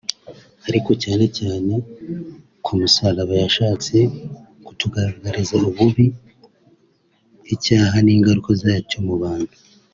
[0.67, 1.73] Ariko cyane cyane
[2.63, 3.95] ku musalaba yashatse
[4.65, 6.05] kutugaragariza ububi
[7.39, 9.55] bw’icyaha n’ingaruka zacyo mu bantu